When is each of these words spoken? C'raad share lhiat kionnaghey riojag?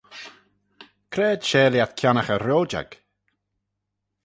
C'raad 1.11 1.41
share 1.49 1.71
lhiat 1.71 1.91
kionnaghey 1.99 2.39
riojag? 2.45 2.89